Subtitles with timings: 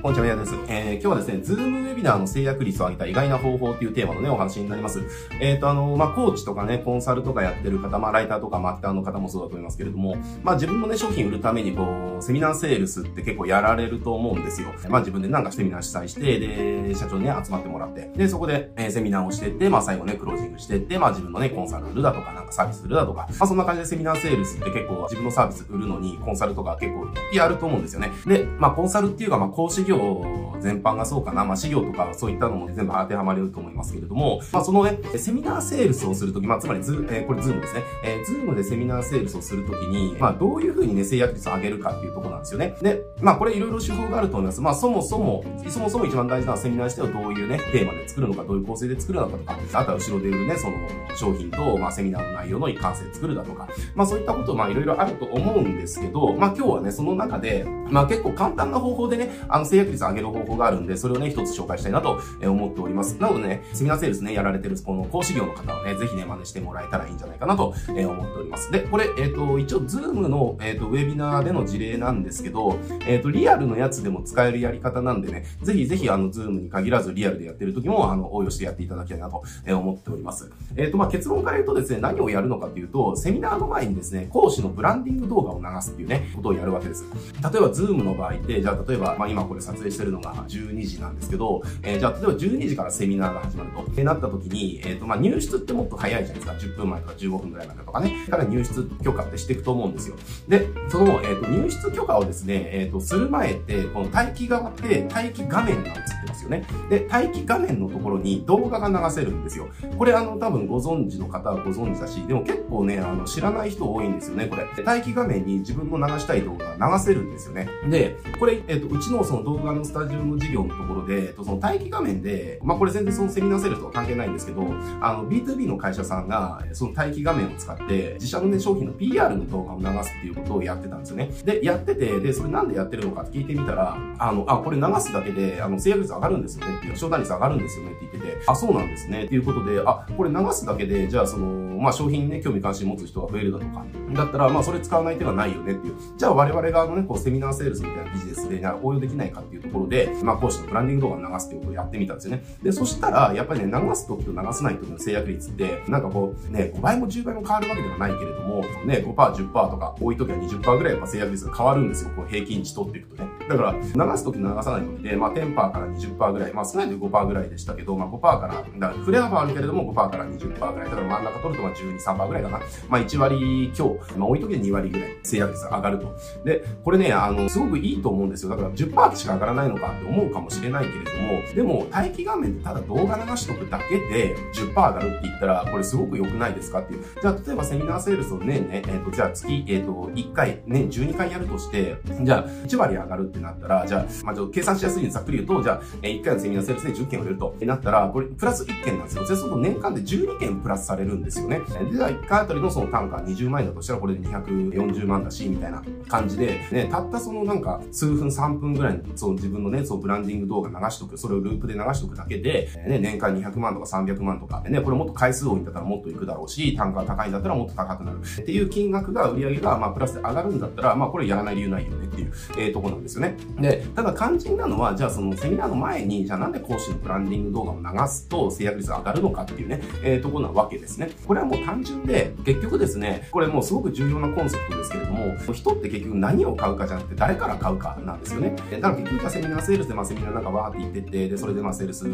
[0.00, 0.54] こんにちは、みやです。
[0.68, 5.02] えー、今日はですね、ズームウェビナーの制約率を上げた意外な方法っていうテーマのね、お話になります。
[5.40, 14.68] えっ、ー、と、あの、まあ、コーチとかね、コンサルとかやってる方、まあ、ライターとかマッターの方もそうだと思いますけれども、まあ、自分のね、商品売るために、こう、セミナーセールスって結構やられると思うんですよ。
[14.88, 28.12] まあ、自分でなんかセミナー主催して、で、社長にね、集まってもらって、で、そこで、えー、セミナーをしてって、まあ、最後ね、クロージングしてって、まあ、自分のね、コンサル売るだとか、なんかサービス売るだとか、まあ、そんな感じでセミナーセールスって結構自分のサービス売るのに、コンサルとか結構やると思うんですよね。
[28.24, 31.44] で、まあ、コンサルっていうか、まあ、講師業全般がそうかな。
[31.44, 37.82] まあ、事業とかそういったのも全部当てはまれると思いますけれども、まあ、そのね、セミナーセールスをするとき、まあ、つまりズ、えー、これズームですね。
[38.04, 42.74] えー、ズームでセミナーセールスをするときに、まあ、どういうふうにね、成約率を上げるかっていうところなんですよね。
[42.82, 44.60] で、まあ、これいろいろ手法があると思います。
[44.60, 50.76] まあ、そもそも、そもそも一番大事なセミナーとしてはどういうね、テーマで作るのか、どういう構成で作るのかとか、あとは後ろで売るね、その
[51.16, 63.14] 商品と、まあ、セミナーの内容の一貫性作るだとか、まあ、そういったこと、まあ、いろいろあると思うんですけど、まあ、今日はね、その中で、まあ、結構簡単な方法でね、あの、成約率を上げる方法があるんで、それをね、一つ紹介したいなと思っております。
[63.20, 68.70] なのでね、セミナーセールスね、やられてるこの講師業の方はね、ぜひね、真似してもらえたらいいんじゃないかなと思っております。
[68.70, 80.50] で、これ、えっ、ー、と、一応、ズームの、えっ、ー、と、ウェビナーでの事例なんですけど、えっ、ー、と、リアルのやつでも使えるやり方なんでね、ぜひぜひ、あの、ズームに限らずリアルでやってる時も、あの、応用してやっていただきたいなと思っております。
[80.76, 87.04] えっ、と、まあ、結論から言うとですね、何をやるのかというと、セミナーの前にですね、講師のブランディング動画を流すっていうね、ことをやるわけです。
[87.42, 96.52] 例えば、ズームの場合って、じゃあ、例えば、まあ、今これ撮影してるのが12時なんですけど、えー、じゃあ、例えば12時からセミナーが始まると、ってなった時に、えっ、ー、と、まあ、入室ってもっと早いじゃないですか。
[96.54, 98.26] 10分前とか15分ぐらい前とかね。
[98.30, 100.16] から入室許可ってしていくと思うんですよ。
[100.48, 106.64] で、その、えっ、ー、と、入室許可をですね、えっ、と、する前って、この待機側って待機画面が映ってますよね。
[106.88, 109.68] で、待機画面のところに動画が流せるんですよ。
[109.96, 114.66] これあの、多分ご存知の方はご存知だし、でも結構ね、あの、知らない人多いんですよね、これ。
[114.84, 117.68] 待機画面に自分の流したい動画が流せるんですよね。
[117.88, 124.62] で、これ、えっ、と、うちのその動画あのスタジオの事業のところで、その待機画面で、まあ、これ全然そのセミナーセールとは関係ないんですけど、
[125.00, 131.30] あの、B2B の会社さんが、その待機画面を使って、自社のね、商品の PR の動画を流すっていうことをやってたんですよね。
[131.44, 141.46] で、やってて、で、それなんでやってるのかって聞いてみたら、あの、あ、これ流すだけで、あの、制約率上がるんですよねっていう、商談率上がるんですよねって言ってて、あ、そうなんですねっていうことで、あ、これ流すだけで、じゃあその、
[141.78, 143.84] まあ、商品にね、興味関心持つ人が増えるだとか、
[144.14, 145.94] だったら、まあ、それ使わない手はないよねっていう。
[146.16, 152.44] じゃあ我々側のね、こう、セミナーセールスみたいなビジネスで応用できないかっっていうところで、まあ、講師のブランディング動画を流すっていうことをやってみたんですよね。
[152.62, 162.10] で、そしたら、やっぱりね、流す時と流さない時の制約率って、なんかこう、ね、5倍も10倍も変わるわけではないけれども、ね、5%、10%とか、多い時は20%ぐらいやっぱ制約率が変わるんですよ。
[162.14, 163.28] こう、平均値取っていくとね。
[163.48, 170.90] だから、流す時流さない時で、まあ、10%から20%ぐらい、まあ、少ないと5%ぐらいでしたけど、まあ、5%から、だから、振れ幅あるけれども5%から20%ぐらい。
[170.90, 172.60] だから真ん中取るとまあ12、3%ぐらいかな。
[172.88, 176.16] まあ、1割強、まあ、多い時は2割ぐらい制約率上がると。
[176.44, 178.50] で、これね、あの、すごくいいと思うんですよ。
[178.50, 187.04] だから10%しか上がらないのかって思うかもしれないけれども、でも、待機画面でただ動画流しとくだけで10%上がるって言ったら、これすごく良くないですかっていう。
[187.20, 199.26] じゃあ、例えばセミナーセールスを年ね、えっ、ー、と、じゃあ月、えっ、ー、と、1回、年12回やるとして、じゃあ、1割上がるってなったら、じゃあ、まあ、ちょっと計算しやすいんでざっくり言うと、じゃあ、1回のセミナーセールスで10件売れると、なったら、これ、プラス1件なんですよ。
[199.26, 201.60] で、その年間で12件プラスされるんですよね。
[201.90, 218.18] で、じゃあ1回あたりのその単価20万円だとしたら、これで240万だし、みたいな感じで、ね、たったそのなんか、数分3分ぐらいの、その自分のね、そのブランディング動画流しとく、それをループで流しとくだけで、ね、年間200万とか300万とか、ね、これもっと回数多いんだったらもっといくだろうし、単価が高いんだったらもっと高くなる。
[218.20, 223.27] っていう金額が、売り上げが、まあ、プラスで上がるんだったら、まあ、これやらない理由ないよねっていう、えー、とこなんですよね。
[223.60, 231.10] で、ただ肝心なのは、じゃあそのセミナーの前に、じゃあなんで講師のブランディング動画を流すと制約率が上がるのかっていうね、えー、とこなわけですね。
[231.26, 238.54] これはもう単純で、結局ですね、これもうすごく重要なコンセプトですけれども、人って結局何を買うかじゃなくて誰から買うかなんですよね。
[238.70, 242.06] だから結局はセミナーセールスで、まあセミナーなんかわーって言ってって、で、それでまあセールス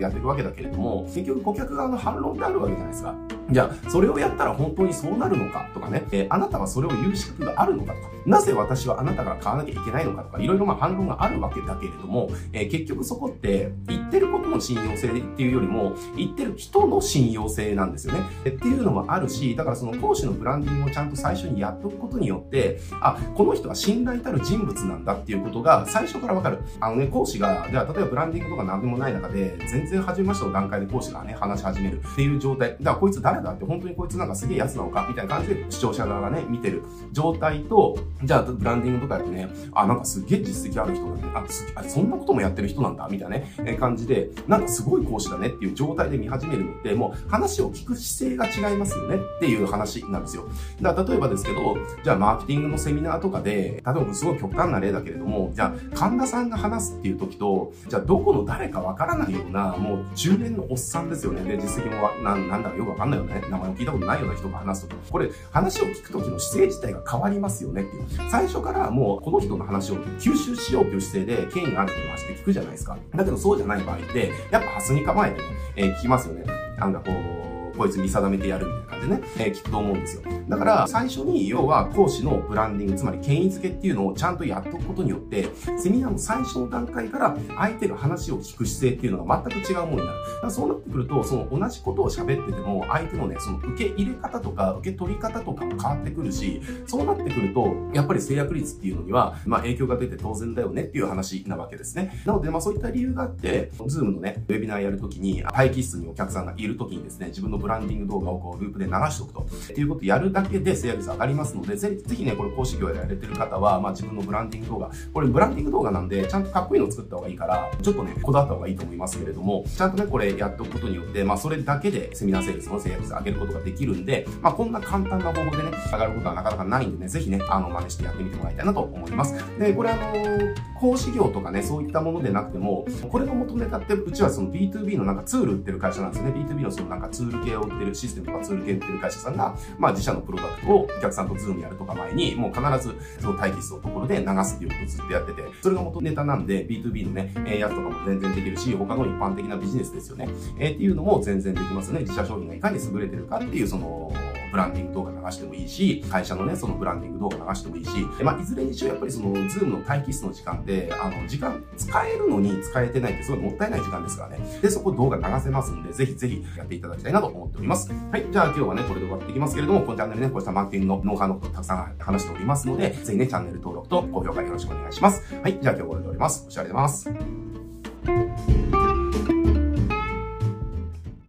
[0.00, 3.14] やっていくわけだけれども、結局顧客側の反論ってあるわけじゃないですか。
[3.52, 18.20] じゃあ、それをやったら本当にそうなるのかとかね、えー、あなたはそれを言う資格があるのかとか、なぜ私はあなたから買わなきゃいけないのかとか、いろいろまあ反論があるわけだけれども、えー、結局そこって言ってることの信用性っていうよりも、言ってる人の信用性なんですよね。
[18.44, 26.60] えっていうのもあるし、だからその講師のブランディングをちゃんと最初にやっとくことによって、あ、この人は信頼たる人物なんだっていうことが最初からわかる。
[26.80, 32.70] あのね、講師が、じゃあ例えばブランディングとか何でもない中で、全然初めましての段階で講師がね、話し始めるっていう状態。
[32.70, 41.44] だからこいつ誰だって本当にこいつなんかすげえやつなのかみたいな感じで視聴者側がね、見てる状態と、じゃあブランディングとかやってね、あ、なんかすげえ実績ある人がね、あ、
[41.76, 50.48] あそんなこともやってる人なんだ、みたいなね、え感じで、なんかすごい講師だねっていう状態で見始めるのって、もう話を聞く姿勢が違いますよねっていう話なんですよ。
[50.80, 61.42] だから例えばですけど、じゃあマーケティングのセミナーとかで、例えばすごい極端な例だけれども、じゃあ神田さんが話すっていう時と、じゃあどこの誰かわからないような、もう中年のおっさんですよね。
[61.44, 63.42] で、実績もななんだかよくわかんないよね。
[63.50, 64.96] 名前を聞いたことないような人が話すと。
[65.10, 68.30] これ、話を聞く時の姿勢自体が変わりますよねっていう。
[68.30, 72.96] 最初からもうこの人の話を吸収しようという姿勢で権威があるって話して聞くじゃないですか。
[73.14, 75.44] だけどそうじゃない場合って、やっぱハスに構えてね、
[75.76, 76.44] えー、聞きますよね。
[76.78, 77.41] なんかこう、
[77.82, 80.22] こいつ見定めてやるみたいな感じでね、えー、聞くと思うんですよ。
[80.48, 90.06] だから、最初に、要は講師のブランディング、つまり権威づけっていうのをちゃんとやっとくことによって、セミナーの最初の段階から相手が話を聞く姿勢っていうのが全く違うものになる。
[90.06, 102.22] だからそうなってくると、その同じことを喋ってても、相手のね、その受け入れ方とか、受け取り方とかも変わってくるし、そうなってくると、やっぱり成約率っていうのには、まあ影響が出て当然だよねっていう話なわけですね。
[102.24, 109.40] なので、まあそういった理由があって、ズームのね、ウェビナーやるときに、待機室にお客さんがいるときにですね、自分のブランディング動画をこうループで流しておくと。
[109.42, 129.34] っていうことをやるだけで成約率上がりますので、ぜひね、これ講師業やれてる方は、まあ自分のブランディング動画、これブランディング動画なんで、ちゃんとかっこいいのを作った方がいいから、ちょっとね、こだわった方がいいと思いますけれども、ちゃんとね、これやっておくことによって、まあそれだけでセミナーセールスの成約率上げることができるんで、まあこんな簡単な方法でね、上がることはなかなかないんでね、ぜひね、あの、真似してやってみてもらいたいなと思います。
[129.58, 136.32] で、これあの講師業とかね、そういったものでなくても、これの元ネタって、うちはその B2B のなんかツール売ってる会社なんですよね。
[136.32, 150.28] B2B のそのなんかツール系を売ってる、システムとかツール系売ってる会社さんが、まあ自社のプロダクトをお客さんとズームやるとか前に、もう必ずその待機室のところで流すっていうことをずっとやってて、それが元ネタなんで、B2B のね、えやつとかも全然できるし、他の一般的なビジネスですよね。
[150.58, 152.00] えー、っていうのも全然できますね。
[152.00, 154.12] 自社商品がいかに優れてるかっていう、その、
[154.52, 157.90] ブランディング動画流してもいいし、会社のね、そのブランディング動画流してもいいし、
[158.22, 164.60] まあ、いずれにしろやっぱりその、ズームの待機室の時間って、あの、時間使えるのに使えてないってすごいもったいない時間ですからね。
[164.60, 167.90] で、そこ動画流せますんで、ぜひぜひやっていただきたいなと思っております。
[168.10, 168.26] はい。
[168.30, 175.34] じゃあ今日はね、これで終わっていきますけれども、このチャンネルね、こうしたマーケティングのノウハウのことたくさん話しておりますので、ぜひね、チャンネル登録と高評価よろしくお願いします。
[175.42, 175.58] はい。
[175.60, 176.44] じゃあ今日はこれで終わります。
[176.46, 177.41] おしゃれでます。